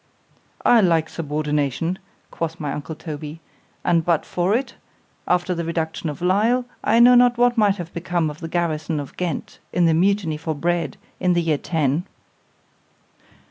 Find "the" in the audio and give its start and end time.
5.53-5.63, 8.39-8.47, 9.85-9.93, 11.33-11.41